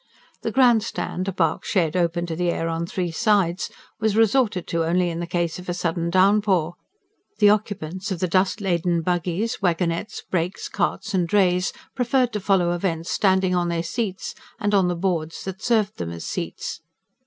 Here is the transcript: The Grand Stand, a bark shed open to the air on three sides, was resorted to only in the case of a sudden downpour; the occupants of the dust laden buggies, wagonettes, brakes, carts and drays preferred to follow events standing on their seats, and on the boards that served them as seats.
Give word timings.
The 0.41 0.49
Grand 0.51 0.81
Stand, 0.81 1.27
a 1.27 1.31
bark 1.31 1.63
shed 1.63 1.95
open 1.95 2.25
to 2.25 2.35
the 2.35 2.49
air 2.49 2.67
on 2.69 2.87
three 2.87 3.11
sides, 3.11 3.69
was 3.99 4.15
resorted 4.17 4.65
to 4.69 4.83
only 4.83 5.11
in 5.11 5.19
the 5.19 5.27
case 5.27 5.59
of 5.59 5.69
a 5.69 5.75
sudden 5.75 6.09
downpour; 6.09 6.73
the 7.37 7.51
occupants 7.51 8.09
of 8.09 8.17
the 8.19 8.27
dust 8.27 8.61
laden 8.61 9.03
buggies, 9.03 9.57
wagonettes, 9.61 10.23
brakes, 10.27 10.67
carts 10.69 11.13
and 11.13 11.27
drays 11.27 11.71
preferred 11.95 12.33
to 12.33 12.39
follow 12.39 12.71
events 12.71 13.11
standing 13.11 13.53
on 13.53 13.69
their 13.69 13.83
seats, 13.83 14.33
and 14.59 14.73
on 14.73 14.87
the 14.87 14.95
boards 14.95 15.43
that 15.43 15.61
served 15.61 15.99
them 15.99 16.09
as 16.09 16.25
seats. 16.25 16.81